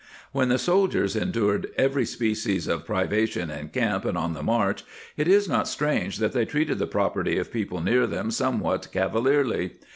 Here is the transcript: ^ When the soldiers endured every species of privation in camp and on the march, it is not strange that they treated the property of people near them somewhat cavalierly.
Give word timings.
^ 0.01 0.03
When 0.31 0.49
the 0.49 0.57
soldiers 0.57 1.15
endured 1.15 1.67
every 1.77 2.05
species 2.07 2.67
of 2.67 2.87
privation 2.87 3.51
in 3.51 3.69
camp 3.69 4.03
and 4.03 4.17
on 4.17 4.33
the 4.33 4.41
march, 4.41 4.83
it 5.15 5.27
is 5.27 5.47
not 5.47 5.67
strange 5.67 6.17
that 6.17 6.31
they 6.33 6.43
treated 6.45 6.79
the 6.79 6.87
property 6.87 7.37
of 7.37 7.53
people 7.53 7.81
near 7.81 8.07
them 8.07 8.31
somewhat 8.31 8.91
cavalierly. 8.91 9.73